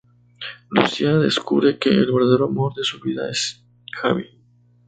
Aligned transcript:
Lucía 0.69 1.13
descubre 1.19 1.77
que 1.77 1.89
el 1.89 2.11
verdadero 2.11 2.45
amor 2.45 2.73
de 2.73 2.83
su 2.83 2.99
vida 2.99 3.29
es 3.29 3.63
Javi. 3.95 4.25